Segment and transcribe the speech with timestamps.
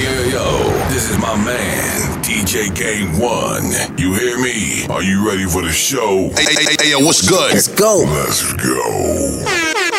[0.00, 3.64] Hey, yo, yo, this is my man, DJ Game One.
[3.98, 4.86] You hear me?
[4.88, 6.30] Are you ready for the show?
[6.36, 7.52] Hey, hey, hey, hey, yo, what's good?
[7.52, 8.04] Let's go.
[8.06, 9.89] Let's go.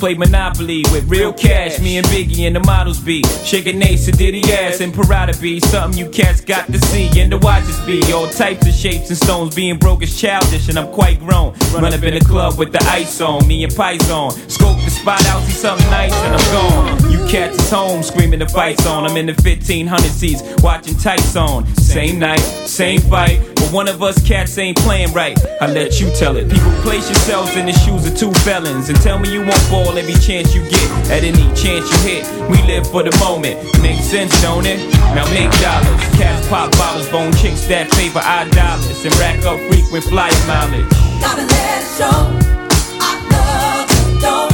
[0.00, 1.78] Play Monopoly with real cash.
[1.78, 5.60] Me and Biggie and the models be shaking Ace and Diddy ass and Prada be
[5.60, 9.18] something you cats got to see and the watches be all types of shapes and
[9.18, 9.54] stones.
[9.54, 11.52] Being broke is childish and I'm quite grown.
[11.74, 14.30] Run up in the club with the ice on, me and Pies on.
[14.48, 17.12] Scope the spot out, see something nice and I'm gone.
[17.12, 19.04] You cats is home screaming the fights on.
[19.04, 21.66] I'm in the 1500 seats watching tights on.
[21.76, 23.59] Same night, same fight.
[23.70, 25.38] One of us cats ain't playing right.
[25.60, 26.50] I let you tell it.
[26.50, 29.96] People place yourselves in the shoes of two felons and tell me you won't fall
[29.96, 30.90] every chance you get.
[31.08, 33.62] At any chance you hit, we live for the moment.
[33.80, 34.80] Makes sense, don't it?
[35.14, 36.02] Now make dollars.
[36.18, 40.90] Cats pop bottles, bone chicks that favor our dollars and rack up frequent flyer mileage.
[41.20, 42.26] Gotta let it show.
[42.98, 44.49] I love the dough.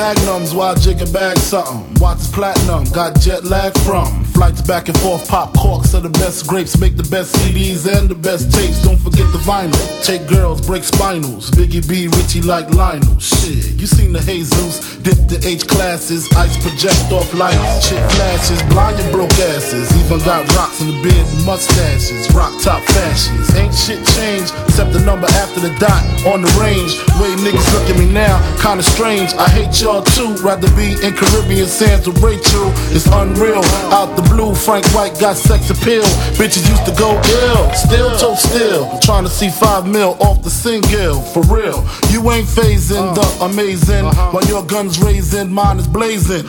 [0.00, 1.84] Magnums while jigging back something.
[2.00, 4.29] Watch platinum, got jet lag from.
[4.40, 6.80] Flights back and forth, pop corks are the best grapes.
[6.80, 8.82] Make the best CDs and the best tapes.
[8.82, 9.76] Don't forget the vinyl.
[10.02, 11.50] Take girls, break spinals.
[11.52, 13.18] Biggie B, Richie like Lionel.
[13.20, 14.96] Shit, you seen the Jesus.
[15.04, 16.24] Dip the H classes.
[16.32, 17.84] Ice project off lights.
[17.84, 18.62] Shit flashes.
[18.72, 19.92] Blind and broke asses.
[20.00, 22.24] Even got rocks in the beard mustaches.
[22.32, 23.44] Rock top fashions.
[23.60, 26.96] Ain't shit changed except the number after the dot on the range.
[27.20, 29.36] Way niggas look at me now, kinda strange.
[29.36, 30.32] I hate y'all too.
[30.40, 32.72] Rather be in Caribbean sands with Rachel.
[32.96, 33.60] It's unreal.
[33.92, 36.02] Out the blue, Frank White got sex appeal.
[36.38, 37.72] Bitches used to go ill.
[37.74, 38.98] Still toe still.
[39.00, 41.20] Trying to see five mil off the single.
[41.32, 41.84] For real.
[42.10, 43.46] You ain't phasing the uh-huh.
[43.46, 44.06] amazing.
[44.06, 44.30] Uh-huh.
[44.30, 46.46] While your gun's raising, mine is blazing.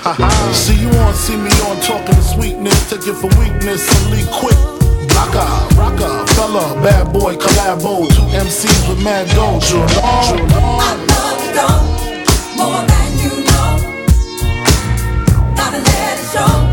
[0.53, 2.89] See you on, see me on, talking to sweetness.
[2.89, 4.57] Take it for weakness and leave quick.
[5.15, 5.45] Rocka,
[5.75, 8.07] rocka, fella, bad boy, collabo.
[8.09, 9.81] Two MCs with mad doja.
[10.01, 12.01] I love the dough
[12.57, 13.71] more than you know.
[15.55, 16.70] Gotta let it show.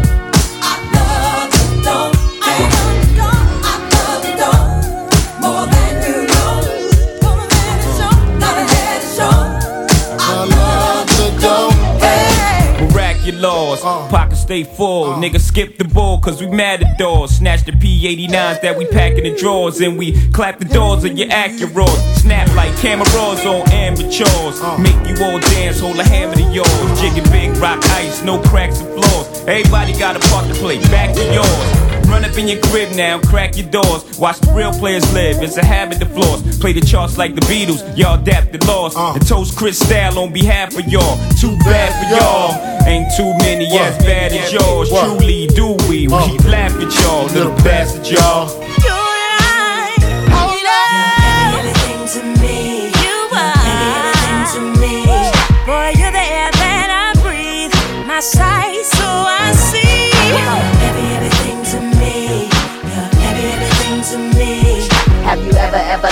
[13.68, 14.08] Miraculous, uh.
[14.08, 15.12] pockets stay full.
[15.12, 15.20] Uh.
[15.20, 17.32] Nigga skip the ball cause we mad at doors.
[17.32, 19.80] Snatch the P89s that we pack in the drawers.
[19.80, 22.16] And we clap the doors of your Acuras.
[22.16, 24.60] Snap like cameras on amateurs.
[24.60, 24.78] Uh.
[24.78, 27.00] Make you all dance, hold a hammer to yours.
[27.00, 29.40] Jigging big rock ice, no cracks and flaws.
[29.46, 30.78] Everybody got a part to play.
[30.88, 31.97] Back to yours.
[32.08, 34.18] Run up in your crib now, crack your doors.
[34.18, 35.42] Watch the real players live.
[35.42, 36.40] It's a habit to floss.
[36.58, 37.82] Play the charts like the Beatles.
[37.96, 38.96] Y'all adapt the laws.
[38.96, 39.12] Uh.
[39.12, 41.16] And toast Chris Style on behalf of y'all.
[41.38, 42.88] Too bad for y'all.
[42.88, 44.06] Ain't too many as What?
[44.06, 44.90] bad as yours.
[44.90, 45.18] What?
[45.18, 46.08] Truly do we.
[46.08, 46.28] We Uh.
[46.48, 48.48] laugh at y'all, little bastard y'all.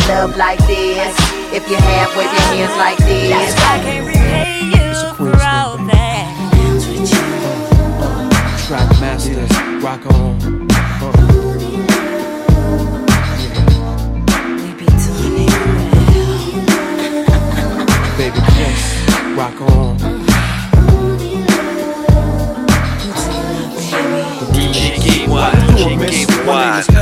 [0.09, 1.17] Ever, ever like this?
[1.53, 3.55] If you have, wave your hands like this.
[3.59, 6.33] I can't repay you for all that.
[8.67, 9.51] Track masters,
[9.83, 10.39] rock on.
[14.59, 15.53] We be doing it
[17.29, 17.87] well.
[18.19, 18.83] Baby, Chris,
[19.37, 19.97] rock on.
[24.53, 26.27] Do it, miss.
[26.47, 26.96] My name is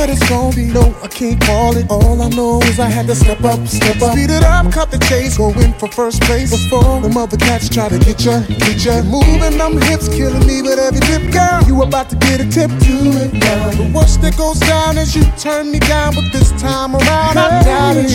[0.00, 1.84] What it is, what gonna be, no, I can't call it.
[1.90, 4.90] All I know is I had to step up, step up, speed it up, cut
[4.90, 8.40] the chase, go in for first place before the other cats try to get ya,
[8.64, 9.02] get ya.
[9.02, 11.60] Moving them hips, killing me with every dip, girl.
[11.68, 13.70] You about to get a tip, do it now.
[13.76, 17.62] The worst that goes down is you turn me down, but this time around I
[17.62, 18.10] doubt it.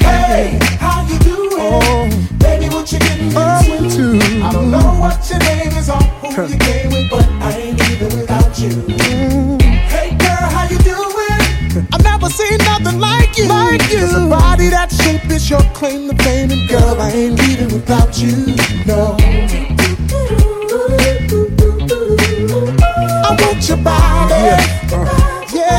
[0.00, 1.60] Hey, how you doing?
[1.60, 2.08] Oh,
[2.38, 4.16] baby, what you getting into?
[4.40, 7.78] I don't know what your name is or who you came with, but I ain't
[7.78, 8.70] leaving without you.
[8.70, 9.60] Mm.
[9.60, 10.99] Hey girl, how you doing?
[11.92, 13.46] I've never seen nothing like you.
[13.46, 13.98] Like you.
[13.98, 17.72] There's a body that shape is your claim to fame, and girl, I ain't leaving
[17.72, 18.56] without you.
[18.86, 19.16] No.
[23.22, 24.34] I want your body.
[25.54, 25.78] Yeah,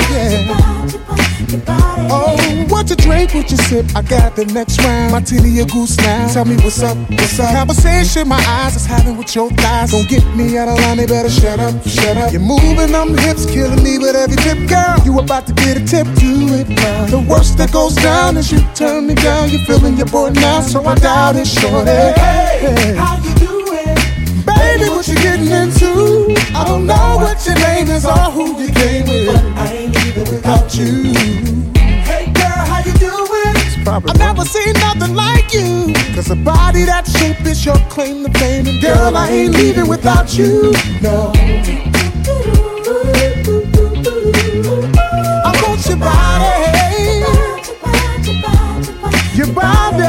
[1.57, 1.90] yeah.
[2.13, 2.35] Oh,
[2.67, 5.13] what you drink, what you sip, I got the next round.
[5.13, 6.27] Martini a goose now.
[6.27, 7.55] Tell me what's up, what's up.
[7.55, 9.91] Conversation my eyes is having with your thighs.
[9.91, 12.33] Don't get me out of line, they better shut up, shut up.
[12.33, 14.99] You're moving them hips, killing me with every tip, girl.
[15.05, 17.05] You about to get a tip, do it now.
[17.05, 19.49] The worst that goes down is you turn me down.
[19.49, 21.89] You're feeling your boy now, so I doubt it, shorty.
[21.89, 23.95] Hey, how you doing?
[24.43, 26.35] Baby, what you getting into?
[26.59, 29.27] I don't know what your name is or who you came with.
[29.27, 31.60] But I ain't leaving without you.
[33.87, 35.93] I've never seen nothing like you.
[36.13, 38.67] Cause a body that shape is your claim to fame.
[38.67, 40.71] And girl, I ain't leaving without you.
[41.01, 41.31] No.
[45.43, 46.51] I want your body.
[49.35, 50.03] Your body.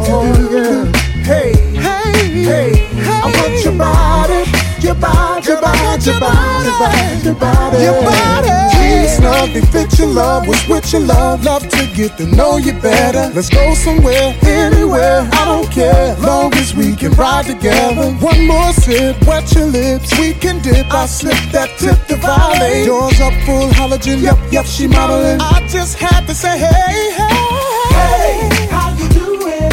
[0.00, 0.92] Oh, yeah.
[1.22, 2.88] Hey, hey, hey.
[3.00, 4.50] I want your body.
[4.82, 7.82] Your body, your body, your body, your body, your body.
[7.84, 8.71] Your body.
[9.22, 10.48] Love, they fit your love.
[10.48, 13.32] Was with your love, love to get to know you better.
[13.34, 15.28] Let's go somewhere, anywhere.
[15.32, 18.10] I don't care, long as we can ride together.
[18.14, 20.18] One more sip, wet your lips.
[20.18, 20.92] We can dip.
[20.92, 22.84] I slip that tip to violate.
[22.86, 24.20] Yours up full halogen.
[24.22, 25.40] Yep, yep, she modeling.
[25.40, 27.50] I just had to say, hey, hey,
[27.96, 28.66] hey.
[28.70, 29.70] How you doing?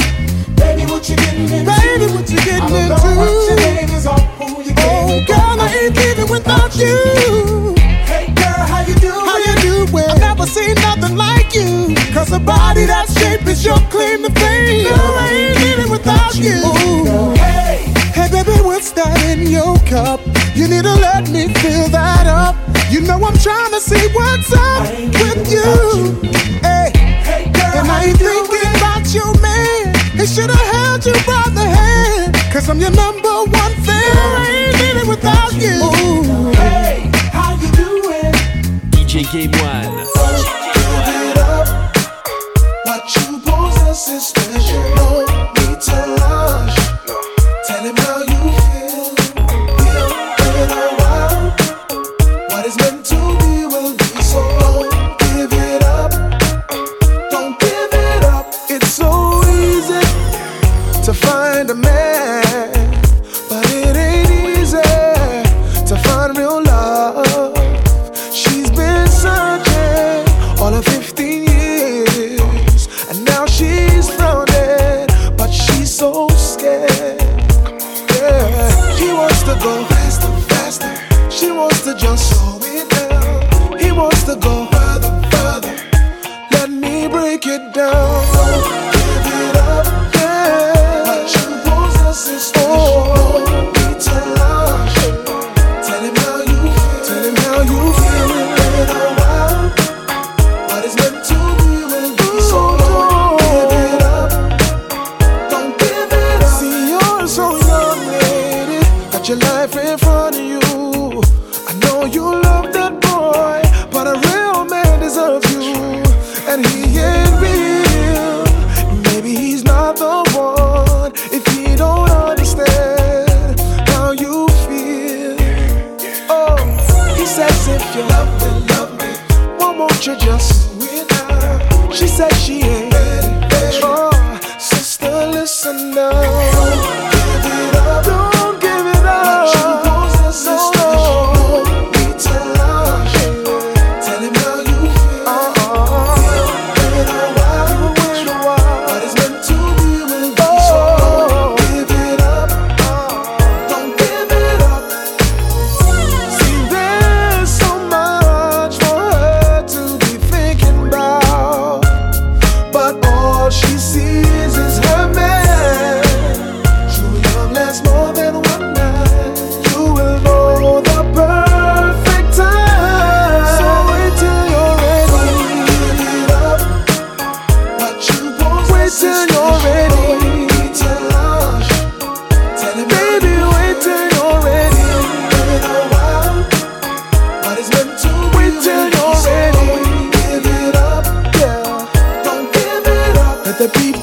[0.55, 1.65] Baby, what you getting into?
[1.65, 3.68] Baby, what you getting into?
[10.49, 11.93] Seen nothing like you.
[12.11, 14.89] Cause a body that shape is your claim to fame.
[14.89, 16.57] Girl, I ain't leaving without you.
[17.37, 17.85] Hey,
[18.17, 20.19] hey, baby, what's that in your cup?
[20.57, 22.55] You need to let me fill that up.
[22.89, 24.89] You know I'm trying to see what's up
[25.21, 26.17] with you.
[26.65, 29.93] Hey, hey girl, and I ain't thinking about your man.
[30.17, 32.33] He should have held you by the hand.
[32.51, 34.17] Cause I'm your number one fan.
[34.17, 35.77] I ain't leaving without you.
[36.57, 38.33] Hey, how you doing?
[38.89, 39.88] DJ Game One.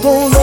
[0.06, 0.35] The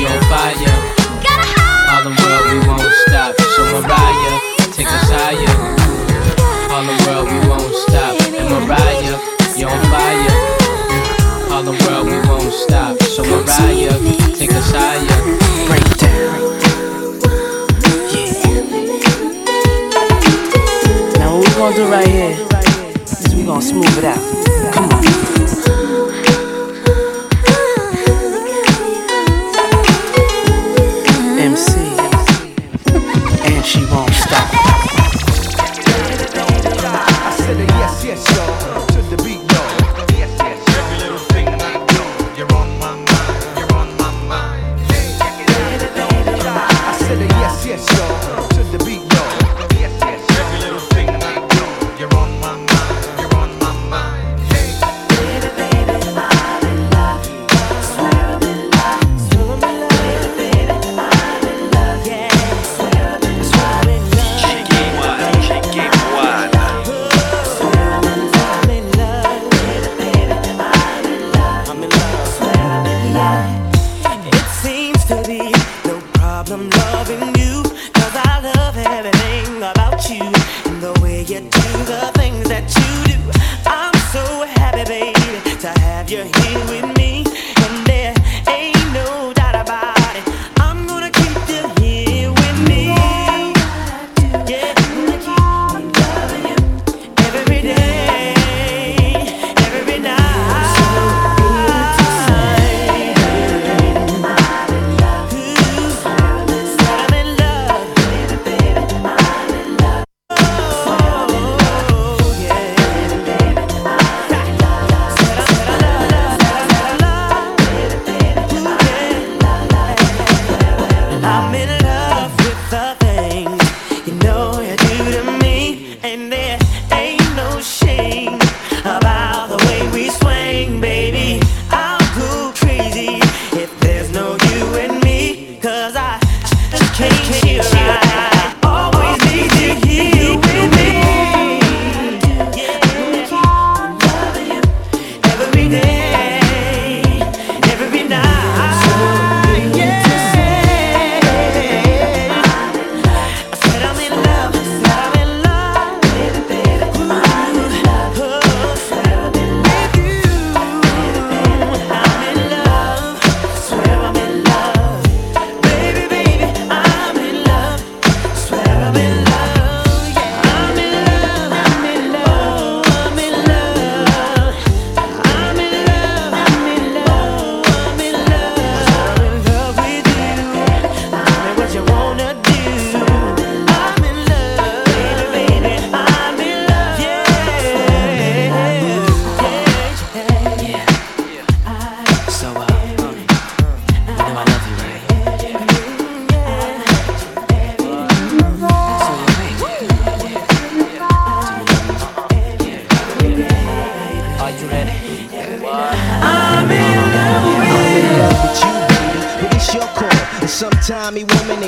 [0.00, 0.76] you on fire.
[1.90, 3.30] All the world, we won't stop.
[3.54, 4.40] So Mariah,
[4.72, 5.54] take us higher.
[6.72, 8.14] All the world, we won't stop.
[8.34, 9.18] And Mariah,
[9.56, 10.34] you on fire.
[11.52, 13.00] All the world, we won't stop.
[13.02, 13.96] So Mariah,
[14.34, 15.18] take us higher.
[15.68, 16.40] Break down.
[18.10, 18.34] Yeah.
[21.18, 22.36] Now what we gonna do right here
[23.26, 24.74] is we gonna smooth it out.
[24.74, 24.93] Come on.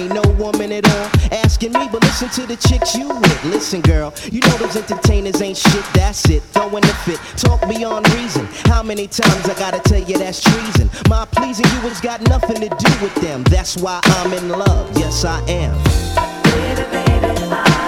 [0.07, 3.45] ain't no woman at all asking me, but listen to the chicks you with.
[3.45, 6.43] Listen, girl, you know those entertainers ain't shit, that's it.
[6.55, 8.47] Throwing the fit, talk beyond reason.
[8.65, 10.91] How many times I gotta tell you that's treason?
[11.09, 13.43] My pleasing you has got nothing to do with them.
[13.45, 15.77] That's why I'm in love, yes, I am.
[16.45, 17.86] Baby, baby, I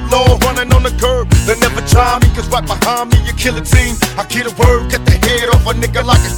[0.00, 1.28] outlaw, running on the curb.
[1.46, 3.96] They never try me, cause right behind me, you kill a team.
[4.16, 6.32] I get a word, get the head off a nigga like a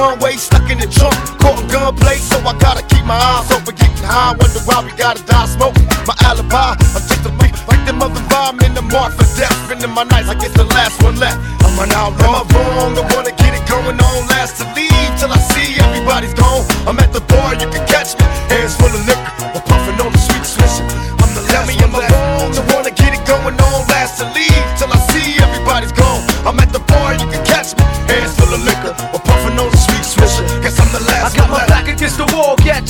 [0.00, 3.52] one way, stuck in the trunk, caught in gunplay, so I gotta keep my eyes
[3.52, 4.32] open, getting high.
[4.40, 5.84] Wonder why we gotta die smoking.
[6.08, 9.52] My alibi, I'm just a beat, like them other vibe in the mark for death.
[9.68, 11.36] Spending my nights like it's the last one left.
[11.60, 12.40] I'm an outlaw.
[12.40, 12.92] Am I wrong?
[12.96, 16.64] I wanna get it going on, last to leave till I see everybody's gone.
[16.88, 20.10] I'm at the bar, you can catch me, hands full of liquor, or puffing on
[20.16, 20.86] the sweet swisher.
[21.20, 22.56] I'm the last Tell me, am I wrong?
[22.56, 24.69] I wanna get it going on, last to leave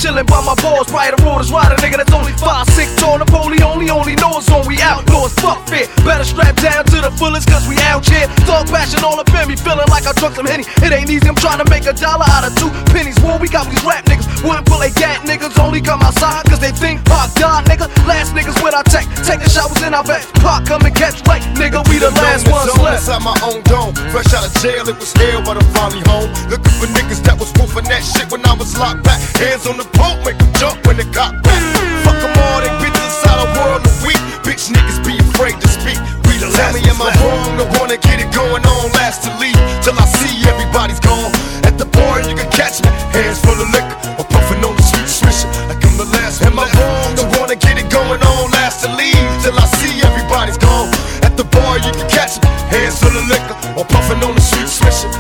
[0.00, 0.88] chillin' by my balls.
[0.88, 3.20] Right the road is right, a nigga that's only five, six tall.
[3.20, 5.36] Napoleon only, only knows on we outlaws.
[5.36, 5.84] Fuck fear.
[6.02, 8.26] Better strap down to the fullest, cause we out here.
[8.48, 10.64] Thug passion all up in me, feeling like I drunk some henny.
[10.80, 13.20] It ain't easy, I'm trying to make a dollar out of two pennies.
[13.20, 14.24] War, we got these rap niggas.
[14.40, 17.92] Wouldn't pull a gat niggas, only come outside, cause they think, oh God, nigga.
[18.08, 20.24] Last niggas with our tech, taking showers in our bed.
[20.40, 23.04] Pop come and catch right, nigga, we the last ones left.
[23.04, 23.92] inside my own dome.
[24.08, 26.32] Fresh out of jail, it was hell, but I'm finally home.
[26.48, 29.20] Looking for niggas that was woofing that shit when I was locked back.
[29.36, 31.62] Hands on the pole, make 'em jump when it got back.
[32.04, 34.22] Fuck 'em all, they bitches inside a world of weak.
[34.44, 35.98] Bitch niggas be afraid to speak.
[36.26, 37.52] We the Tell me, am I wrong?
[37.64, 41.32] I wanna get it going on, last to leave till I see everybody's gone.
[41.68, 44.82] At the bar, you can catch me, hands full of liquor, or puffing on the
[44.90, 45.48] sweet swisher.
[45.68, 46.42] Like I'm the last.
[46.42, 47.12] Am I wrong?
[47.22, 50.90] I wanna get it going on, last to leave till I see everybody's gone.
[51.26, 54.44] At the bar, you can catch me, hands full of liquor, or puffing on the
[54.50, 55.19] sweet swisher.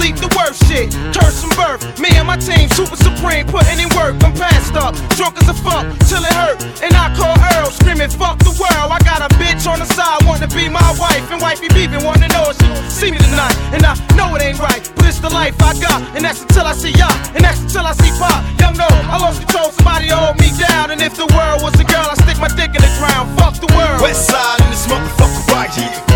[0.00, 0.88] Sleep the worst shit.
[1.12, 1.84] Curse and birth.
[2.00, 4.16] Me and my team, super supreme, putting in work.
[4.24, 6.64] I'm passed up, drunk as a fuck, till it hurt.
[6.80, 8.88] And I call Earl, screaming, fuck the world.
[8.88, 11.28] I got a bitch on the side, to be my wife.
[11.30, 13.56] And wifey beeping, to know if she see me tonight.
[13.76, 16.00] And I know it ain't right, but it's the life I got.
[16.16, 18.40] And that's until I see y'all, and that's until I see pop.
[18.58, 20.90] Young no, I lost control, somebody hold me down.
[20.90, 23.36] And if the world was a girl, I'd stick my dick in the ground.
[23.36, 24.00] Fuck the world.
[24.00, 26.09] West side in this motherfucker right here.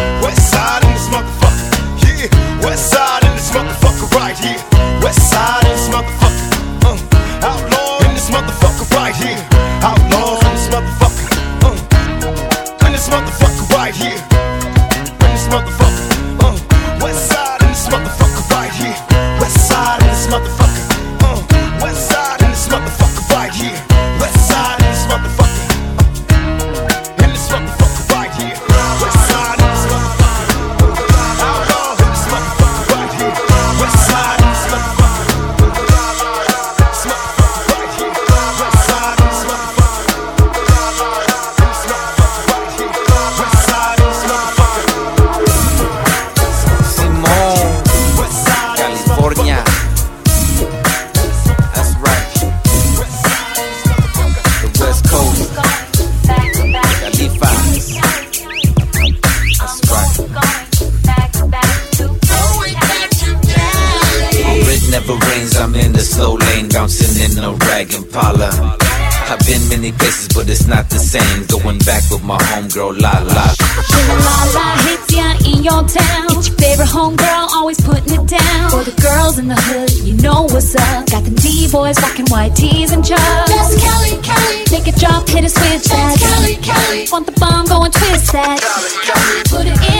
[82.34, 83.22] White tees and chucks.
[83.22, 84.64] That's Kelly, Kelly.
[84.72, 86.18] Make it drop, hit a switch that.
[86.18, 87.06] Kelly, Kelly.
[87.12, 88.58] Want the bomb, go and twist that.
[88.58, 89.42] Kelly, Kelly.
[89.54, 89.93] Put it in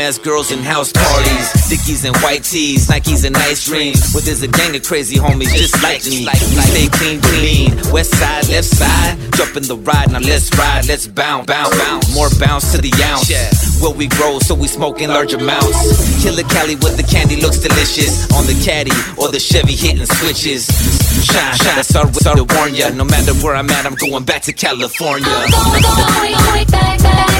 [0.00, 1.68] ass girls in house parties.
[1.68, 4.12] Dickies and white tees, Nikes and nice dreams.
[4.12, 6.26] Well, there's a gang of crazy homies just like me.
[6.26, 7.92] We stay clean, clean.
[7.92, 9.18] West side, left side.
[9.34, 12.14] Jump in the ride, now let's ride, let's bounce, bounce, bounce.
[12.14, 13.30] More bounce to the ounce.
[13.82, 16.22] Where we grow, so we smoke in large amounts.
[16.22, 18.30] Killer Cali with the candy looks delicious.
[18.32, 20.66] On the caddy or the Chevy hitting switches.
[21.24, 21.76] Shine, shine.
[21.76, 22.90] That's our, sorry to warn ya.
[22.90, 25.28] No matter where I'm at, I'm going back to California.
[25.28, 27.35] I'm going back, back,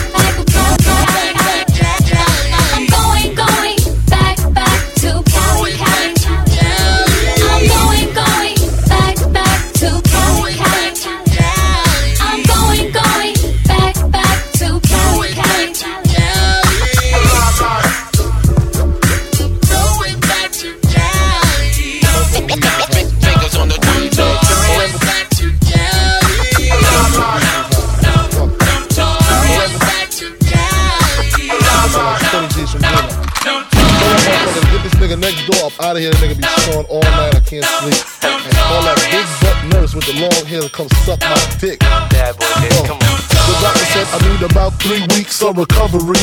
[35.80, 36.10] out of here.
[36.10, 37.34] That nigga be snoring all night.
[37.34, 38.00] I can't sleep.
[38.24, 41.80] And call that big butt nurse with the long hair to come suck my dick.
[41.80, 43.16] Bad boy, baby, come on.
[43.46, 46.22] The doctor said I need about three weeks of recovery.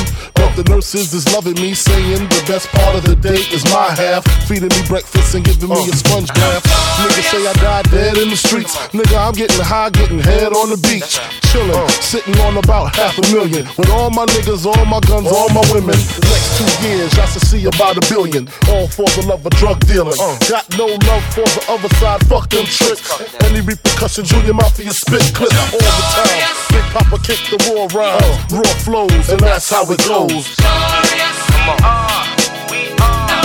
[0.54, 4.22] The nurses is loving me, saying the best part of the day is my half.
[4.46, 6.62] Feeding me breakfast and giving me a sponge bath.
[7.02, 8.78] Niggas say I died dead in the streets.
[8.94, 11.18] Nigga, I'm getting high, getting head on the beach.
[11.50, 13.66] Chillin', sitting on about half a million.
[13.82, 15.98] With all my niggas, all my guns, all my women.
[15.98, 18.46] Next two years, I should see about a billion.
[18.70, 20.18] All for the love of drug dealing.
[20.46, 23.02] Got no love for the other side, fuck them tricks.
[23.42, 26.46] Any repercussions, Junior Mafia spit clip all the time.
[26.70, 30.43] Big Poppa kick the raw rhymes, raw flows, and that's how it goes.
[30.44, 32.28] Come on.
[32.70, 33.44] We are.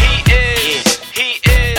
[0.00, 0.84] He is.
[1.12, 1.78] He is.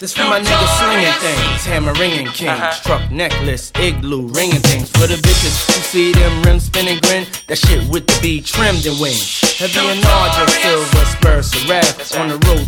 [0.00, 2.82] This for my niggas slinging things, hammer ringing kings, uh-huh.
[2.82, 4.90] truck necklace, igloo ringing things.
[4.90, 8.84] For the bitches who see them rims spinning grin, that shit with the B trimmed
[8.86, 9.40] and wings.
[9.58, 11.04] Heavy and larger, silver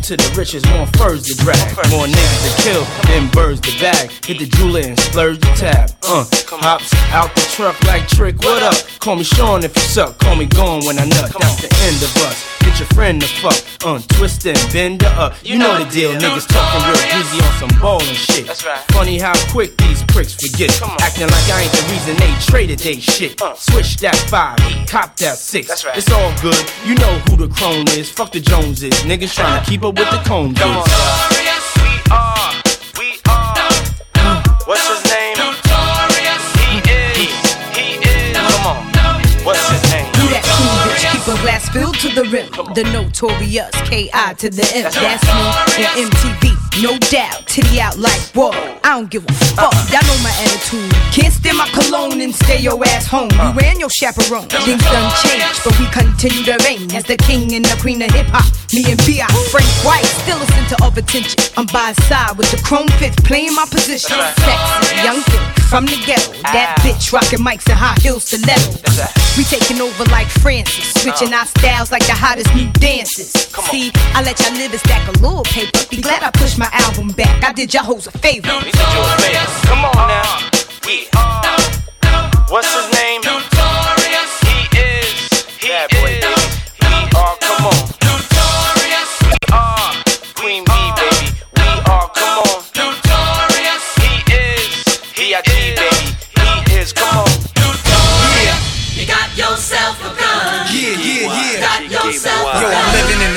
[0.04, 1.56] to the riches, more furs to drag,
[1.88, 4.10] more niggas to kill than birds to bag.
[4.26, 5.90] Hit the jeweler and splurge the tab.
[6.04, 6.28] Uh,
[6.60, 8.36] hops out the truck like trick.
[8.40, 8.76] What up?
[9.00, 10.18] Call me Sean if you suck.
[10.18, 11.32] Call me gone when I nut.
[11.32, 12.63] That's the end of us.
[12.74, 15.34] Get your friend to fuck, uh, untwist and bend her up.
[15.44, 18.48] You know the deal, niggas talking real greasy on some ballin' shit.
[18.48, 18.78] That's right.
[18.90, 20.70] Funny how quick these pricks forget.
[21.00, 23.40] Acting like I ain't the reason they traded they shit.
[23.40, 23.54] Uh.
[23.54, 24.58] Switch that five,
[24.88, 25.68] cop that six.
[25.68, 25.96] That's right.
[25.96, 28.11] It's all good, you know who the crone is.
[28.11, 30.59] Fuck the Joneses, niggas trying to keep up with the Cones.
[30.59, 30.74] We are.
[31.78, 32.55] We are.
[34.66, 34.93] What's
[41.68, 42.48] filled to the rim.
[42.74, 44.34] The notorious K.I.
[44.34, 44.90] to the M.
[44.90, 47.46] That's me and MTV, no doubt.
[47.46, 48.50] Titty out like, whoa,
[48.82, 49.72] I don't give a fuck.
[49.90, 50.90] Y'all know my attitude.
[51.12, 53.30] Can't stand my cologne and stay your ass home.
[53.30, 54.48] You and your chaperone.
[54.48, 58.10] Things done changed, but we continue to reign as the king and the queen of
[58.10, 58.46] hip hop.
[58.72, 59.26] Me and B.I.
[59.50, 61.38] Frank White, still a center of attention.
[61.56, 64.16] I'm by his side with the chrome fifth, playing my position.
[64.42, 66.32] Sexy, young thing from the ghetto.
[66.42, 68.78] That bitch rocking mics and high heels stiletto.
[69.36, 73.32] We taking over like Francis, switching our styles like the hottest new dances.
[73.70, 75.78] See, I let y'all live a little paper.
[75.90, 77.42] Be glad I pushed my album back.
[77.44, 78.48] I did y'all hoes a favor.
[78.59, 79.66] We did you a favor.
[79.68, 80.50] Come on now.
[81.16, 81.55] Are.
[82.50, 83.53] What's his name?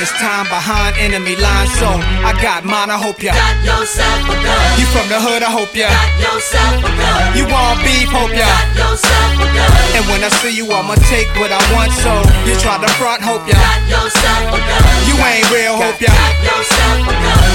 [0.08, 1.88] This time behind enemy lines, so
[2.24, 2.90] I got mine.
[2.90, 3.32] I hope ya.
[3.32, 4.80] Got yourself a gun.
[4.80, 5.42] You from the hood?
[5.42, 5.88] I hope ya.
[5.88, 7.36] Got yourself a gun.
[7.36, 8.08] You want beef?
[8.08, 8.48] Hope ya.
[8.48, 9.70] Got yourself a gun.
[9.96, 11.92] And when I see you, I'ma take what I want.
[12.00, 12.12] So
[12.48, 13.20] you try to front?
[13.20, 13.58] Hope ya.
[13.58, 14.82] Got yourself a gun.
[15.04, 15.76] You ain't real?
[15.76, 16.12] Hope ya.
[16.12, 17.52] Got yourself a gun.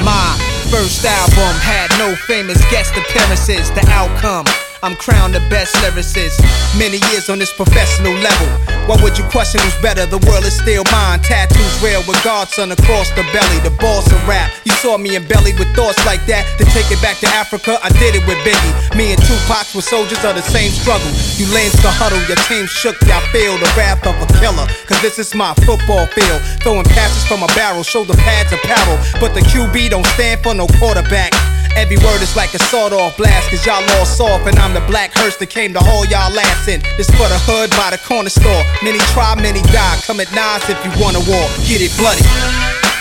[0.00, 0.32] My
[0.72, 3.68] first album had no famous guest appearances.
[3.76, 4.48] The outcome.
[4.84, 6.44] I'm crowned the best lyricist.
[6.76, 8.48] Many years on this professional level.
[8.84, 10.04] Why would you question who's better?
[10.04, 11.24] The world is still mine.
[11.24, 13.64] Tattoos real with Godson across the belly.
[13.64, 14.52] The boss of rap.
[14.68, 16.44] You saw me in belly with thoughts like that.
[16.60, 18.74] To take it back to Africa, I did it with Biggie.
[18.92, 21.08] Me and Tupac were soldiers of the same struggle.
[21.40, 23.00] You lanes to huddle, your team shook.
[23.08, 24.68] Y'all feel the wrath of a killer.
[24.84, 26.44] Cause this is my football field.
[26.60, 29.00] Throwing passes from a barrel, shoulder pads apparel.
[29.16, 31.32] But the QB don't stand for no quarterback.
[31.76, 34.84] Every word is like a sawed off blast, cause y'all all soft, and I'm the
[34.86, 36.80] black hearse that came to haul y'all ass in.
[36.96, 38.62] This for the hood by the corner store.
[38.82, 39.98] Many try, many die.
[40.06, 41.46] Come at nines if you wanna war.
[41.66, 42.22] Get it bloody.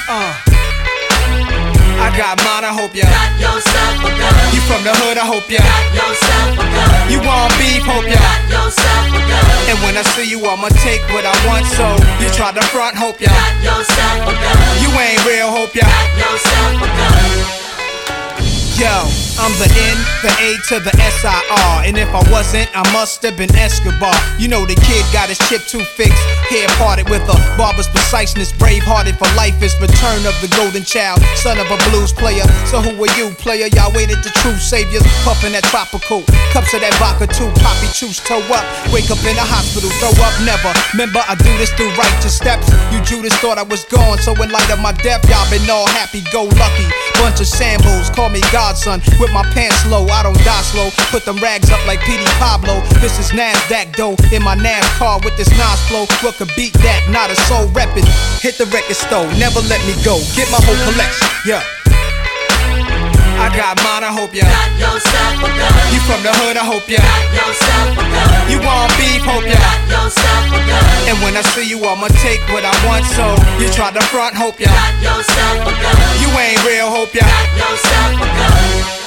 [0.10, 0.54] Uh.
[2.04, 3.08] I got mine, I hope ya.
[3.08, 4.36] Got yourself a gun.
[4.52, 5.64] You from the hood, I hope ya.
[5.64, 6.90] Got yourself a gun.
[7.08, 8.20] You want beef, hope ya.
[8.20, 9.72] Got yourself a gun.
[9.72, 11.64] And when I see you, I'ma take what I want.
[11.64, 11.86] So
[12.20, 13.32] you try to front, hope ya.
[13.32, 14.58] Got yourself a gun.
[14.84, 15.88] You ain't real, hope ya.
[15.88, 17.62] Got yourself a gun.
[18.74, 18.90] Yo,
[19.38, 23.38] I'm the N, the A to the S-I-R And if I wasn't, I must have
[23.38, 24.18] been Escobar.
[24.42, 26.18] You know the kid got his chip too fixed.
[26.50, 28.52] Hair parted with a barber's preciseness.
[28.52, 31.22] Brave-hearted for life is return of the golden child.
[31.38, 32.50] Son of a blues player.
[32.66, 33.70] So who are you, player?
[33.78, 35.06] Y'all waited the true saviors.
[35.22, 36.26] Puffin' that tropical.
[36.50, 37.54] Cups of that vodka too.
[37.62, 38.66] Poppy choose toe up.
[38.90, 40.34] Wake up in the hospital, throw up.
[40.42, 40.74] Never.
[40.98, 42.66] Remember I do this through righteous steps.
[42.90, 44.18] You Judas thought I was gone.
[44.18, 48.42] So in light of my death Y'all been all happy-go-lucky Bunch of shambles, call me
[48.52, 49.00] godson.
[49.18, 50.90] With my pants low, I don't die slow.
[51.08, 52.82] Put them rags up like Petey Pablo.
[53.00, 54.18] This is NASDAQ though.
[54.36, 56.04] In my NASCAR with this Nas flow.
[56.20, 57.08] What could beat that?
[57.10, 58.04] Not a soul reppin'.
[58.42, 60.20] Hit the record store, never let me go.
[60.36, 61.64] Get my whole collection, yeah.
[63.40, 64.46] I got mine, I hope ya.
[64.46, 65.74] Got yourself a gun.
[65.94, 67.02] You from the hood, I hope ya.
[67.02, 68.30] Got yourself a gun.
[68.52, 69.58] You want beef, hope ya.
[69.58, 70.84] Got yourself a gun.
[71.10, 73.06] And when I see you, I'ma take what I want.
[73.14, 73.26] So
[73.58, 74.70] you try to front, hope ya.
[74.70, 75.96] Got yourself a gun.
[76.22, 77.26] You ain't real, hope ya.
[77.26, 79.04] Got yourself a gun.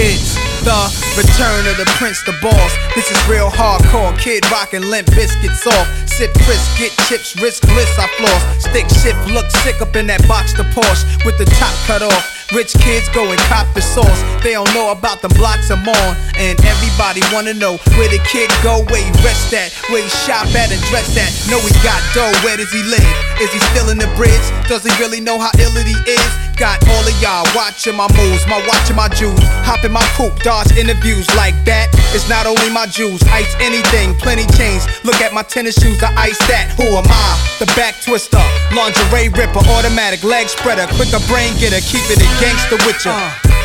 [0.00, 0.34] It's
[0.64, 0.80] the
[1.20, 2.72] return of the Prince, the boss.
[2.94, 4.16] This is real hardcore.
[4.18, 5.86] Kid rockin' Limp Bizkits off.
[6.08, 8.64] Sip crisp, get chips, risk bliss, I floss.
[8.64, 12.41] Stick shift, look sick up in that box, the Porsche with the top cut off.
[12.52, 14.20] Rich kids go and cop the sauce.
[14.44, 16.16] They don't know about the blocks I'm on.
[16.36, 20.46] And everybody wanna know where the kid go, where he rest at, where he shop
[20.52, 21.32] at and dress at.
[21.48, 23.16] Know he got dough, where does he live?
[23.40, 24.44] Is he still in the bridge?
[24.68, 26.51] Does he really know how ill he is?
[26.62, 29.42] Got all of y'all watching my moves, my watching my jewels.
[29.66, 31.90] Hop in my coupe, dodge interviews like that.
[32.14, 34.86] It's not only my jewels, ice anything, plenty chains.
[35.02, 36.70] Look at my tennis shoes, I ice that.
[36.78, 37.34] Who am I?
[37.58, 38.38] The back twister,
[38.70, 43.10] lingerie ripper, automatic leg spreader, quicker brain getter, keeping it gangster with ya.
[43.10, 43.61] Uh.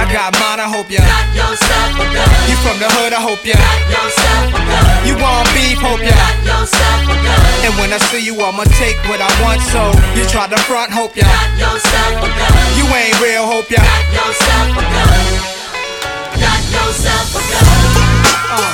[0.00, 1.04] I got mine, I hope ya.
[1.04, 2.24] Got yourself a gun.
[2.48, 3.52] You from the hood, I hope ya.
[3.52, 5.04] Got yourself a gun.
[5.04, 6.16] You want beef, hope ya.
[6.16, 7.36] Got yourself a gun.
[7.68, 9.60] And when I see you, I'ma take what I want.
[9.68, 11.28] So you try to front, hope ya.
[11.28, 12.48] Got yourself a gun.
[12.80, 13.84] You ain't real, hope ya.
[13.84, 15.20] Got yourself a gun.
[16.40, 17.60] Got yourself a gun.
[18.56, 18.72] Uh,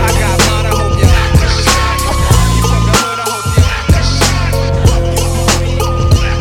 [0.00, 1.12] I got mine, I hope ya.
[2.56, 3.68] You from the hood, I hope ya.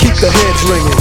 [0.08, 0.99] Keep the heads ringing.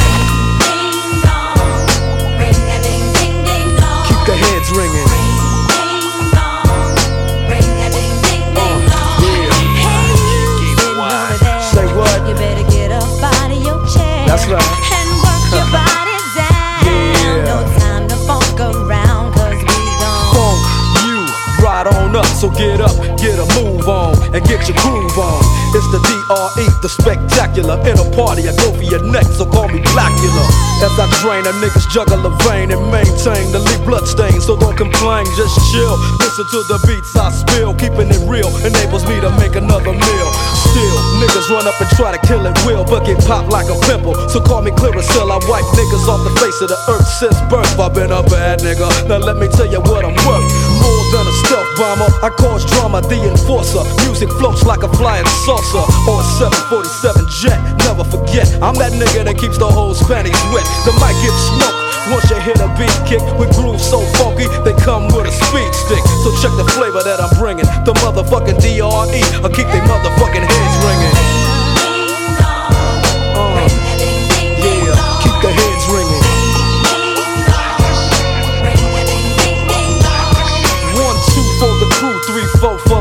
[24.38, 25.42] And get your groove on.
[25.74, 27.74] It's the DRE, the spectacular.
[27.90, 30.46] In a party, I go for your neck, so call me Blackula.
[30.78, 34.38] As I drain a nigga's jugular vein and maintain the leak blood stain.
[34.40, 35.98] So don't complain, just chill.
[36.22, 37.74] Listen to the beats I spill.
[37.74, 40.28] Keeping it real enables me to make another meal.
[40.70, 43.76] Still, niggas run up and try to kill it will, but get popped like a
[43.90, 44.14] pimple.
[44.30, 45.26] So call me Clearasil.
[45.26, 47.74] I wipe niggas off the face of the earth since birth.
[47.74, 48.86] I've been a bad nigga.
[49.10, 50.67] Now let me tell you what I'm worth.
[50.82, 53.82] More than a stealth bomber, I cause drama, the enforcer.
[54.04, 56.26] Music floats like a flying saucer or a
[56.70, 57.58] 747 jet.
[57.84, 60.66] Never forget, I'm that nigga that keeps the whole panties wet.
[60.86, 61.88] The mic gets smoked.
[62.10, 65.68] Once you hit a beat kick with grooves so funky, they come with a speed
[65.74, 66.00] stick.
[66.24, 67.68] So check the flavor that I'm bringing.
[67.84, 71.14] The motherfucking DRE, I keep they motherfucking heads ringing.
[73.36, 73.68] Uh,
[74.56, 75.77] yeah, keep the heads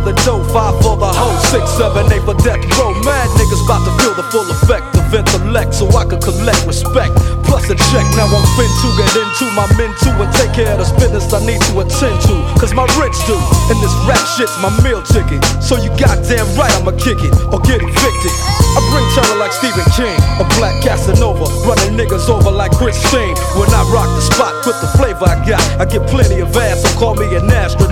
[0.08, 2.96] the dough, five for the hoe, six, seven, eight for death row.
[3.04, 7.12] Mad niggas about to feel the full effect of intellect, so I can collect respect.
[7.44, 10.72] Plus a check, now I'm fin to get into my men too and take care
[10.72, 12.36] of this business I need to attend to.
[12.56, 13.36] Cause my rich do,
[13.68, 15.44] and this rap shit's my meal ticket.
[15.60, 18.36] So you goddamn right I'ma kick it or get evicted.
[18.76, 23.36] I bring terror like Stephen King, a black Casanova, running niggas over like Christine.
[23.60, 26.84] When I rock the spot with the flavor I got, I get plenty of ass,
[26.84, 27.87] so call me an astronaut.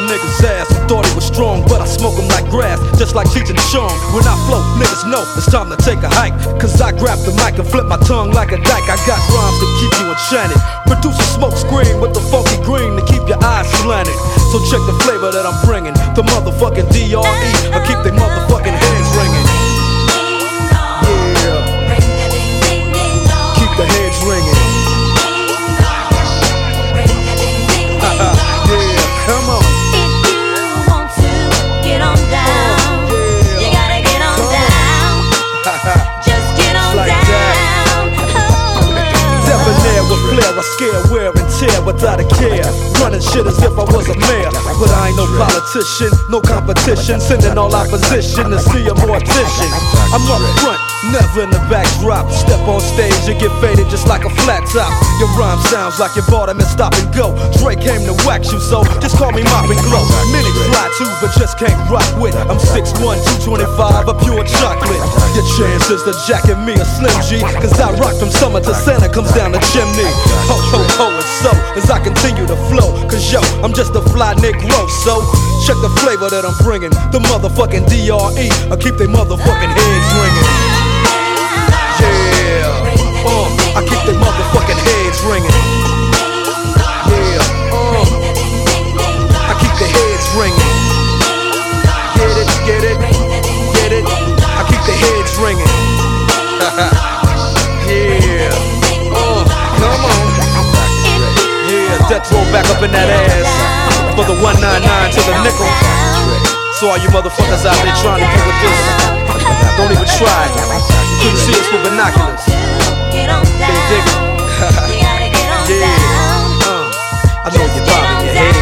[0.00, 3.28] Nigga's ass, who thought he was strong, but I smoke him like grass, just like
[3.34, 3.92] and Chong.
[4.14, 6.34] When I flow, niggas know it's time to take a hike.
[6.58, 8.88] Cause I grab the mic and flip my tongue like a dyke.
[8.90, 10.60] I got rhymes to keep you enchanted.
[10.86, 14.16] Produce a smoke screen with the funky green to keep your eyes slanted.
[14.50, 15.94] So check the flavor that I'm bringing.
[16.14, 19.43] The motherfucking DRE, I keep they motherfucking hands ringing.
[40.84, 42.64] Wear, wear and tear without a care.
[43.00, 44.52] Running shit as if I was a mayor.
[44.80, 47.20] But I ain't no politician, no competition.
[47.20, 49.70] Sending all opposition to see a mortician.
[50.12, 50.80] I'm up front,
[51.12, 52.30] never in the backdrop.
[52.30, 54.92] Step on stage and get faded just like a flat top.
[55.20, 57.32] Your rhyme sounds like you bought 'em and stop and go.
[57.60, 60.00] Drake came to wax you, so just call me Mop and Glo.
[60.32, 62.36] Many fly too, but just can't rock with.
[62.50, 65.00] I'm 6'1, 225, a pure chocolate.
[65.34, 69.08] Your chances to jacket me a Slim G, cause I rock from summer to Santa
[69.08, 70.08] comes down the chimney.
[70.54, 74.02] Ho, ho, ho, and so, as I continue to flow, cause yo, I'm just a
[74.14, 75.18] fly Negro, so
[75.66, 76.94] check the flavor that I'm bringing.
[77.10, 80.46] The motherfucking DRE, I keep they motherfucking heads ringing.
[81.98, 82.70] Yeah,
[83.26, 85.50] uh, I keep they motherfucking heads ringing.
[87.10, 88.06] Yeah, uh,
[89.50, 90.70] I keep the heads ringing.
[92.14, 92.93] Get it, get it,
[102.84, 103.48] in that ass
[104.12, 104.84] for the 199
[105.16, 105.64] to the nickel.
[106.76, 108.76] So all you motherfuckers out there trying to get with this,
[109.80, 110.52] don't even try.
[110.52, 112.44] You couldn't see us with binoculars.
[113.08, 113.40] Can you
[113.88, 114.20] dig it?
[115.72, 115.96] yeah.
[116.68, 116.92] Uh,
[117.40, 118.52] I know you're bobbing your head.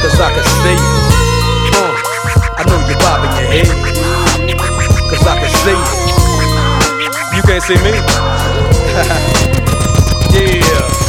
[0.00, 0.88] Cause I can see you.
[1.76, 1.92] Uh,
[2.56, 3.68] I know you're bobbing your head.
[5.12, 7.36] Cause I can see you.
[7.36, 7.92] You can't see me?
[10.32, 11.07] yeah.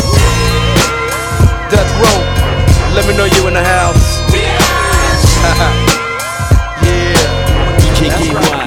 [2.01, 2.19] Row.
[2.95, 4.19] Let me know you in the house.
[6.83, 7.09] yeah.
[8.01, 8.43] DJ One.
[8.49, 8.58] Walking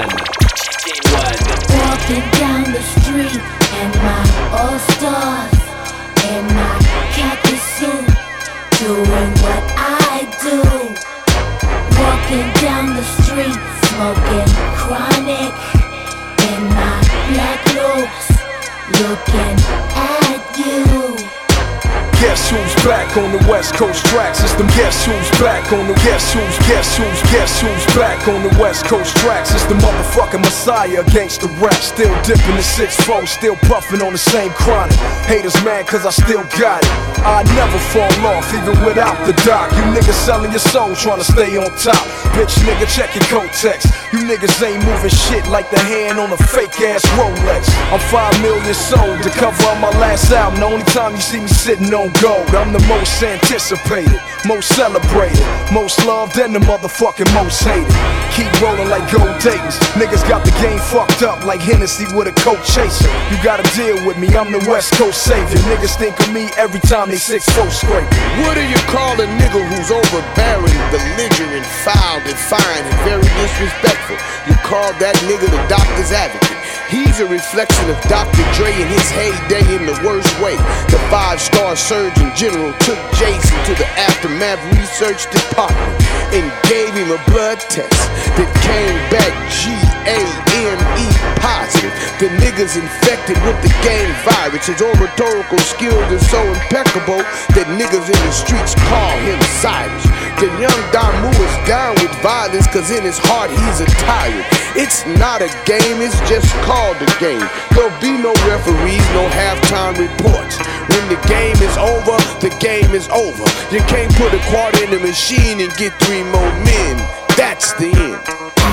[23.83, 24.65] Coast track system?
[24.67, 28.85] Guess who's back on the guess who's guess who's guess who's back on the West
[28.85, 29.53] Coast tracks.
[29.53, 31.73] It's the Motherfucking Messiah against the rap.
[31.73, 34.95] Still dipping the six four, still puffing on the same chronic.
[35.27, 36.89] Haters mad cause I still got it.
[37.27, 39.69] I never fall off even without the doc.
[39.73, 42.07] You niggas selling your soul trying to stay on top.
[42.39, 44.02] Bitch nigga check your Kotex.
[44.13, 47.65] You niggas ain't moving shit like the hand on a fake ass Rolex.
[47.89, 50.59] I'm five million sold to cover up my last album.
[50.59, 52.45] The only time you see me sitting on gold.
[52.53, 55.41] I'm the most anticipated, most celebrated,
[55.73, 57.89] most loved, and the motherfucking most hated.
[58.37, 59.81] Keep rolling like gold Dayton's.
[59.97, 63.09] Niggas got the game fucked up like Hennessy with a coat chaser.
[63.33, 65.57] You gotta deal with me, I'm the West Coast savior.
[65.65, 68.05] Niggas think of me every time they six foot scrape.
[68.45, 74.02] What do you call a nigga who's overbearing, belligerent, foul, defiant, and very disrespectful?
[74.47, 76.62] You call that nigga the doctor's advocate.
[76.93, 78.45] He's a reflection of Dr.
[78.53, 80.53] Dre in his heyday in the worst way.
[80.93, 85.97] The five-star surgeon general took Jayceon to the aftermath research department
[86.37, 87.97] and gave him a blood test
[88.37, 91.07] that came back G-A-M-E
[91.41, 91.93] positive.
[92.21, 94.69] The nigga's infected with the gang virus.
[94.69, 97.25] His oratorical skills are so impeccable
[97.57, 100.05] that niggas in the streets call him Cyrus.
[100.37, 104.45] The young Damu is down with violence cause in his heart he's a tyrant.
[104.75, 107.47] It's not a game, it's just called a game.
[107.71, 110.57] There'll be no referees, no halftime reports.
[110.91, 113.45] When the game is over, the game is over.
[113.71, 116.99] You can't put a quarter in the machine and get three more men.
[117.37, 118.19] That's the end.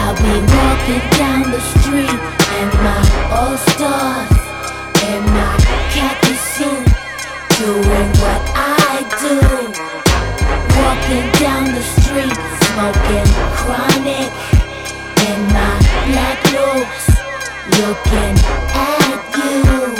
[0.02, 2.18] I'll be walking down the street
[2.58, 3.00] in my
[3.30, 4.30] all stars,
[5.06, 5.54] and my
[5.94, 6.86] khaki suit,
[7.62, 9.38] doing what I do.
[10.82, 12.36] Walking down the street,
[12.66, 14.30] smoking chronic,
[15.30, 15.72] in my
[16.10, 17.09] black looks,
[17.78, 18.34] looking
[18.74, 19.94] at you.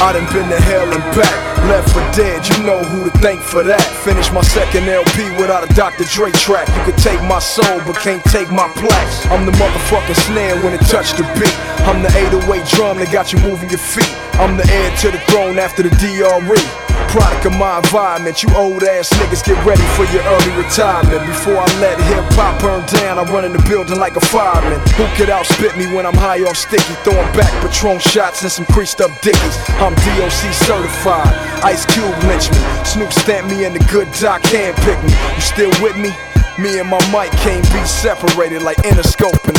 [0.00, 1.36] I done been to hell and back,
[1.68, 3.84] left for dead, you know who to thank for that.
[4.00, 6.04] Finished my second LP without a Dr.
[6.04, 6.66] Dre track.
[6.72, 9.26] You could take my soul, but can't take my plaques.
[9.26, 11.52] I'm the motherfucking snare when it touched the beat.
[11.84, 14.08] I'm the 808 drum that got you moving your feet.
[14.40, 16.89] I'm the heir to the throne after the DRE.
[17.10, 21.26] Product of my environment, you old ass niggas get ready for your early retirement.
[21.26, 24.78] Before I let hip hop burn down, I run in the building like a fireman.
[24.94, 26.94] Who could outspit me when I'm high off sticky?
[27.02, 29.58] Throwing back Patron shots and some creased up dickies.
[29.82, 31.34] I'm DOC certified.
[31.66, 32.62] Ice Cube lynch me.
[32.86, 35.10] Snoop stamped me and the good doc hand pick me.
[35.34, 36.14] You still with me?
[36.62, 39.58] Me and my mic can't be separated like interscoping.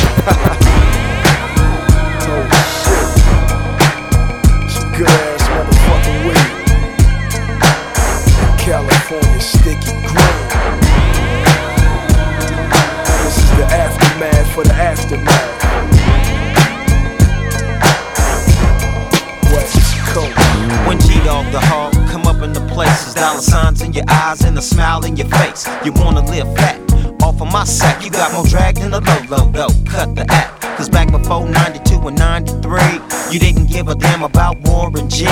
[2.32, 2.48] oh
[2.80, 3.12] shit.
[4.72, 5.31] Some good
[9.42, 10.38] and green.
[13.24, 15.62] This is the aftermath for the aftermath.
[19.50, 20.38] West Coast.
[20.86, 24.56] When G-Dog the Hog come up in the places, dollar signs in your eyes and
[24.56, 25.68] a smile in your face.
[25.84, 26.78] You wanna live fat
[27.20, 28.04] off of my sack.
[28.04, 29.68] You got more drag than a low, low, low.
[29.86, 30.61] Cut the act.
[30.76, 32.80] Cause back before 92 and 93,
[33.30, 35.26] you didn't give a damn about Warren G.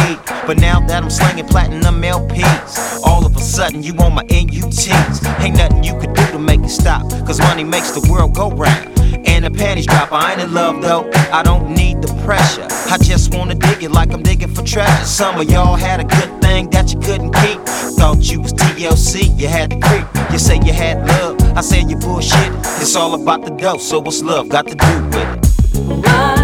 [0.47, 5.41] But now that I'm slinging platinum LPs, all of a sudden you on my NUTs.
[5.41, 7.09] Ain't nothing you could do to make it stop.
[7.27, 9.00] Cause money makes the world go round.
[9.27, 11.11] And the panties drop, I ain't in love though.
[11.33, 12.67] I don't need the pressure.
[12.93, 15.05] I just wanna dig it like I'm digging for treasure.
[15.05, 17.61] Some of y'all had a good thing that you couldn't keep.
[17.99, 20.07] Thought you was TLC, you had to creep.
[20.33, 22.53] You say you had love, I said you bullshit.
[22.81, 26.40] It's all about the dough, so what's love got to do with it?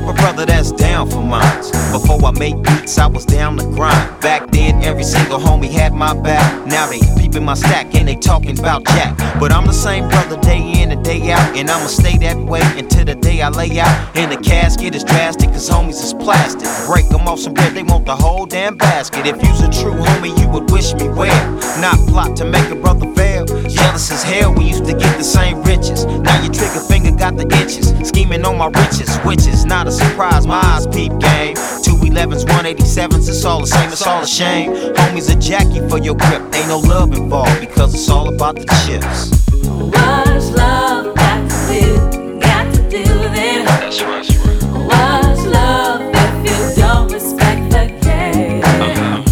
[0.00, 1.83] Type of brother that's down for mines.
[1.94, 4.20] Before I made beats, I was down the grind.
[4.20, 6.66] Back then, every single homie had my back.
[6.66, 9.16] Now they peeping my stack and they talking about Jack.
[9.38, 12.62] But I'm the same brother day in and day out, and I'ma stay that way
[12.76, 14.16] until the day I lay out.
[14.16, 16.66] And the casket is drastic, cause homies is plastic.
[16.92, 19.24] Break them off some bread, they want the whole damn basket.
[19.24, 21.52] If you's a true homie, you would wish me well.
[21.80, 23.46] Not plot to make a brother fail.
[23.46, 26.06] Jealous as hell, we used to get the same riches.
[26.06, 27.94] Now your trigger finger got the itches.
[28.08, 30.44] Scheming on my riches, which is not a surprise.
[30.44, 31.54] My eyes peep game.
[31.84, 34.72] 211s, 187s, it's all the same, it's all a shame.
[34.94, 36.42] Homies a Jackie for your grip.
[36.54, 39.30] Ain't no love involved because it's all about the chips.
[39.66, 42.40] What's love got to do?
[42.40, 43.66] Got to do then.
[43.66, 44.62] That's right, that's right.
[44.88, 48.62] What's love if you don't respect the game?
[48.64, 49.22] Uh-huh.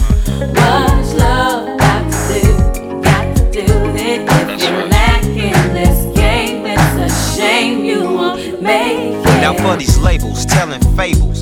[0.53, 3.03] What's love got to do?
[3.03, 4.29] Got to do then.
[4.29, 9.41] If you lack in this game, it's a shame you won't make it.
[9.41, 11.42] Now for these labels, telling fables,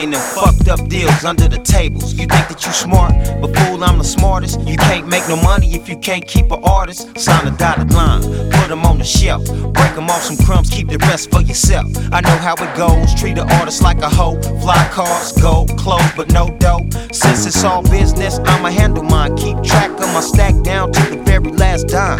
[0.00, 2.14] making them fucked up deals under the tables.
[2.14, 4.60] You think that you smart, but fool, I'm the smartest.
[4.60, 7.18] You can't make no money if you can't keep an artist.
[7.18, 9.44] Sign a dotted line, put them on the shelf,
[9.74, 11.86] break them off some crumbs, keep the rest for yourself.
[12.12, 14.40] I know how it goes, treat an artist like a hoe.
[14.62, 16.88] Fly cars, gold, clothes, but no dough.
[17.12, 19.36] Since it's all business, I'ma handle mine.
[19.36, 22.18] Keep track of my stack down to the very last dime.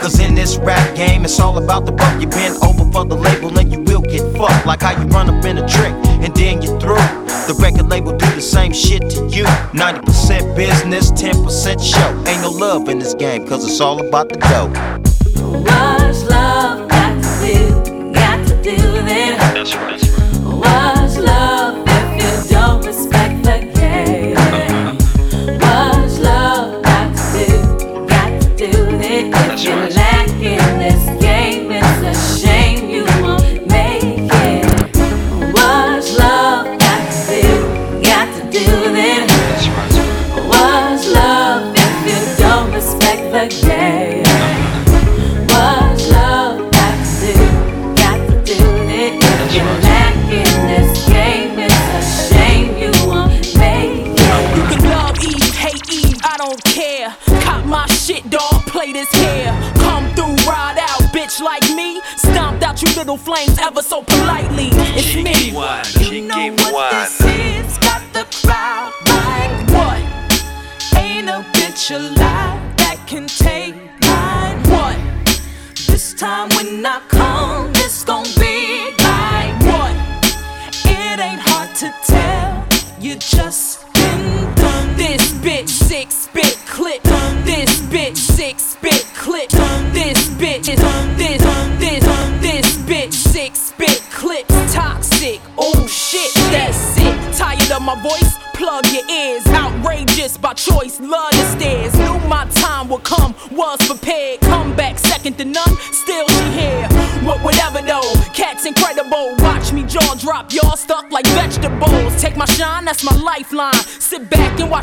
[0.00, 2.20] Cause in this rap game, it's all about the buck.
[2.20, 4.66] You bend over for the label and you will get fucked.
[4.66, 6.96] Like how you run up in a trick and then you're through.
[7.46, 9.44] The record label do the same shit to you.
[9.74, 12.30] 90% business, 10% show.
[12.30, 14.68] Ain't no love in this game, cause it's all about the dough.
[15.60, 18.12] What's love got to do?
[18.12, 19.38] Got to do then.
[19.54, 20.01] That's right.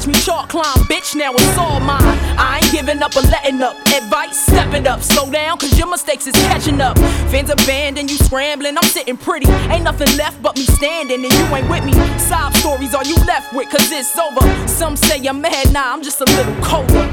[0.09, 0.77] Me chalk climb.
[0.89, 2.01] Bitch, now it's all mine.
[2.37, 3.75] I ain't giving up or letting up.
[3.87, 5.01] Advice, step it up.
[5.01, 6.97] Slow down, cause your mistakes is catching up.
[7.31, 8.77] Fans abandoned, you scrambling.
[8.77, 9.49] I'm sitting pretty.
[9.71, 11.93] Ain't nothing left but me standing, and you ain't with me.
[12.17, 14.41] Sob stories are you left with, cause it's over.
[14.67, 17.07] Some say I'm mad, nah, I'm just a little colder.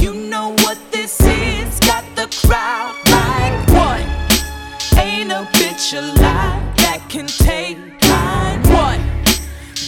[0.00, 1.78] You know what this is?
[1.80, 4.02] Got the crowd like what?
[4.98, 7.78] Ain't a bitch alive that can take
[8.08, 8.62] mine.
[8.72, 9.00] What?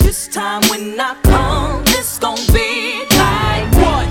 [0.04, 1.73] This time when I come,
[2.04, 4.06] it's gon' be like what?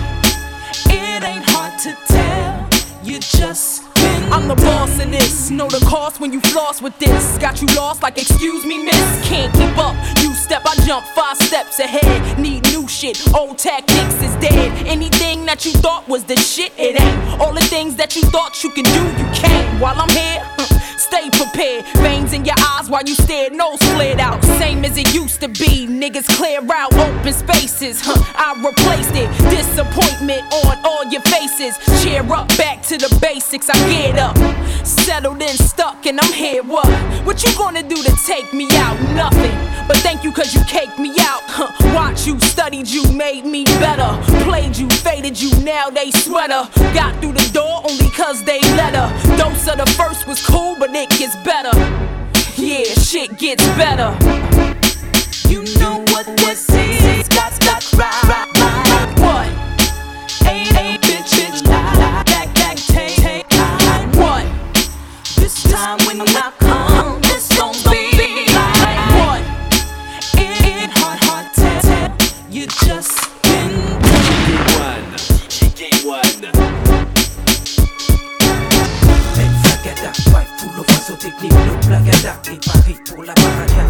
[0.90, 2.68] It ain't hard to tell.
[3.04, 5.52] You just been I'm the boss of this.
[5.52, 7.38] Know the cost when you floss with this.
[7.38, 9.28] Got you lost like, excuse me, miss.
[9.30, 9.96] Can't keep up.
[10.24, 12.40] You step, I jump five steps ahead.
[12.40, 13.16] Need new shit.
[13.36, 14.72] Old tactics is dead.
[14.88, 17.40] Anything that you thought was the shit, it ain't.
[17.40, 19.80] All the things that you thought you can do, you can't.
[19.80, 20.42] While I'm here,
[21.14, 21.86] stay prepared.
[21.98, 24.44] Veins in your eyes while you stare, nose flared out.
[24.58, 25.86] Same as it used to be.
[25.88, 28.02] Niggas clear out open spaces.
[28.04, 29.30] Huh, I replaced it.
[29.50, 31.78] Disappointment on all your faces.
[32.02, 33.70] Cheer up, back to the basics.
[33.70, 34.36] I get up.
[34.86, 36.64] Settled in, stuck, and I'm here.
[36.64, 36.88] What?
[37.26, 39.00] What you gonna do to take me out?
[39.14, 39.74] Nothing.
[39.88, 41.42] But thank you cause you caked me out.
[41.46, 44.12] Huh, watch you, studied you, made me better.
[44.46, 46.68] Played you, faded you, now they sweater.
[46.94, 49.38] Got through the door only cause they let her.
[49.38, 51.72] Dose of the first was cool, but it gets better.
[52.56, 54.16] Yeah, shit gets better.
[55.50, 57.28] You know what this is.
[57.30, 58.48] Got, got, right.
[59.18, 59.50] What?
[62.26, 63.50] Back, back, take, take,
[64.16, 64.46] what?
[65.36, 66.93] This time when I come,
[81.24, 83.84] technique, no blagada Et pareil pour la baraka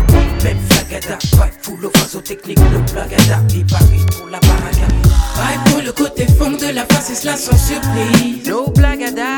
[0.44, 4.88] Même flagada, vibe full of façon technique, no blagada Et pareil pour la baraka
[5.36, 8.48] Vibe pour le côté fond de la face et cela sans surprise.
[8.48, 9.36] No blagada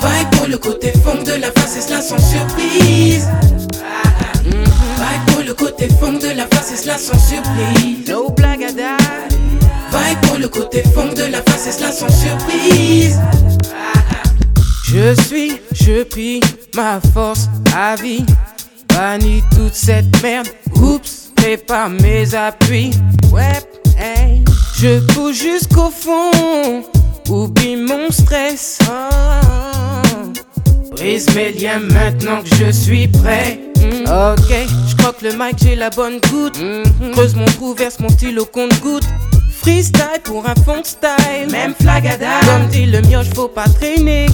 [0.00, 3.28] Vibe pour le côté fond de la face et cela sans surprise.
[4.44, 8.08] Vibe pour le côté fond de la face et cela sans surprise.
[8.08, 8.96] No blagada
[9.92, 13.18] Vibe pour le côté fond de la face et cela sans surprise.
[14.86, 16.40] Je suis, je pille
[16.74, 18.24] ma force à vie.
[18.88, 20.48] Bannis toute cette merde.
[20.76, 22.90] Oups, prépare mes appuis.
[23.32, 23.60] Ouais,
[23.98, 24.42] hey.
[24.78, 26.84] Je pousse jusqu'au fond.
[27.28, 28.78] Oublie mon stress.
[28.88, 30.32] Oh.
[30.92, 33.60] Brise mes liens maintenant que je suis prêt.
[33.76, 34.04] Mm.
[34.04, 34.54] Ok,
[34.88, 36.58] je croque le mic, j'ai la bonne goutte.
[37.12, 39.06] Creuse mon trou, verse mon stylo compte goutte.
[39.64, 41.50] Freestyle pour un fond style.
[41.50, 42.26] Même flagada.
[42.44, 44.26] Comme dit le mioche, faut pas traîner.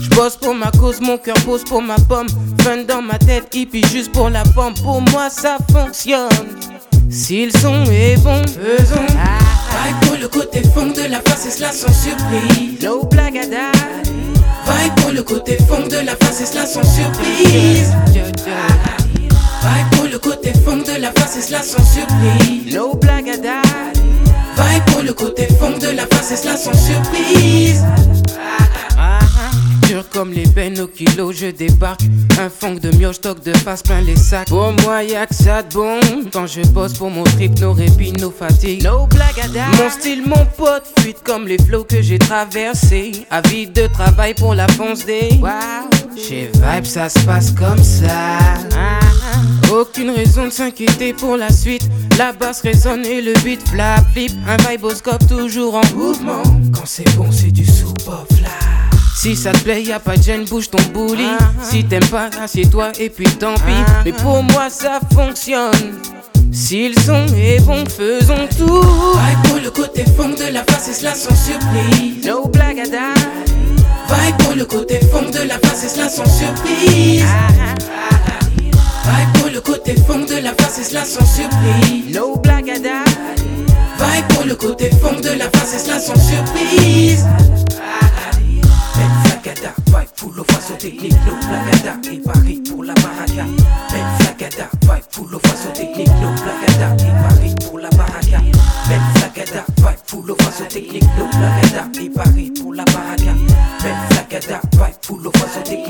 [0.00, 2.28] Je bosse pour ma cause, mon cœur pose pour ma pomme.
[2.62, 4.74] Fun dans ma tête, hippie juste pour la pomme.
[4.74, 6.28] Pour moi, ça fonctionne.
[7.10, 9.06] Si le son est bon, faisons.
[9.08, 13.72] Vibe pour le côté fond de la face et cela sans surprise No blagada.
[14.66, 17.92] Vibe pour le côté fond de la face et cela sans surprise
[19.62, 23.65] Vibe pour le côté fond de la face et cela sans surprise No blagada.
[24.56, 27.84] Vibe pour le côté fond de la face et cela sans surprise?
[29.86, 32.00] Dur comme les bennes au kilo, je débarque.
[32.40, 34.48] Un fond de mioche, stock de face plein les sacs.
[34.48, 36.00] Pour moi, y'a que ça de bon.
[36.32, 38.82] Quand je bosse pour mon trip, nos répits, nos fatigues.
[38.82, 39.66] No blagada.
[39.78, 43.12] Mon style, mon pote, fuite comme les flots que j'ai traversés.
[43.30, 45.38] Avis de travail pour la fonce des.
[45.40, 45.88] Wow.
[46.16, 48.38] Chez Vibe, ça se passe comme ça.
[49.72, 51.88] Aucune raison de s'inquiéter pour la suite.
[52.18, 54.32] La basse résonne et le beat flap flip.
[54.48, 56.42] Un viboscope toujours en mouvement.
[56.74, 58.75] Quand c'est bon, c'est du sous-pop là.
[59.26, 61.26] Si ça te plaît, y'a pas de gêne, bouge ton bouli.
[61.60, 63.82] Si t'aimes pas, assieds-toi et puis tant pis.
[64.04, 65.98] Mais pour moi, ça fonctionne.
[66.52, 68.82] Si le son est bon, faisons tout.
[68.82, 73.14] Vibe pour le côté fond de la face et cela sans surprise No blagada.
[74.08, 77.24] Vibe pour le côté fond de la face et cela sans surprise
[79.02, 83.02] Vibe pour le côté fond de la face et cela sans surprise No blagada.
[83.98, 87.24] Vibe pour le côté fond de la face et cela sans surprise
[90.16, 93.44] full of façon technique, no blagada Et pareil pour la baraka.
[93.44, 98.40] Même flagada, vibe full of façon technique, no blagada Et pareil pour la baraka.
[98.88, 103.34] Même flagada, vibe full of façon technique, no blagada Et pareil pour la baraka.
[103.84, 105.85] Même flagada, vibe full of façon technique,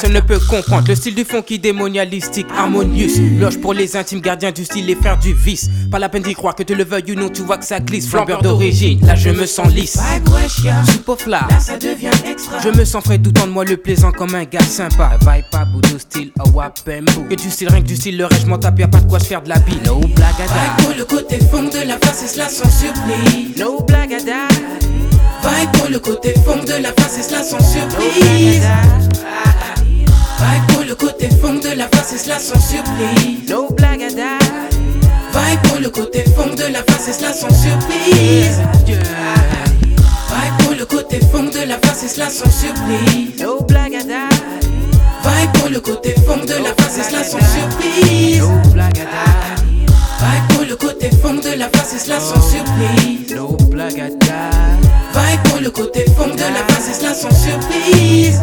[0.00, 3.10] Personne ne peut comprendre le style du fond qui démonialistique, harmonious.
[3.40, 5.68] Loge pour les intimes gardiens du style, les frères du vice.
[5.90, 7.80] Pas la peine d'y croire que tu le veuilles ou non, tu vois que ça
[7.80, 8.08] glisse.
[8.08, 9.98] Flambeur d'origine, là je me sens lisse.
[9.98, 11.48] Vibe wesh ya, Soupe au fla.
[11.50, 14.36] là ça devient extra Je me sens frais tout en de moi le plaisant comme
[14.36, 15.18] un gars sympa.
[15.20, 17.24] Vibe pas boudou style, wapembo.
[17.28, 19.08] Que du style, rien que du style, le reste, je m'en tape, y'a pas de
[19.08, 19.80] quoi se faire de la bille.
[19.84, 20.44] No blagada.
[20.44, 24.46] Vibe pour le côté fond de la face et cela sans surprise No blagada.
[25.42, 28.62] Vibe pour le côté fond de la face et cela sans surprise
[30.38, 33.48] Vibe pour le côté fond de la face, c'est cela sans surprise.
[33.48, 34.38] No blagada.
[35.32, 38.60] Vibe pour le côté fond de la face, c'est cela sans surprise.
[38.86, 43.40] Vibe pour le côté fond de la face, c'est cela sans surprise.
[43.40, 44.28] No blagada.
[45.24, 48.38] Vibe pour le côté fond de la face, c'est cela sans surprise.
[48.40, 49.26] No blagada.
[50.20, 53.34] Vibe pour le côté fond de la face, c'est cela sans surprise.
[53.34, 54.50] No blagada.
[55.14, 58.40] Vibe pour le côté fond de la face, c'est cela sans surprise.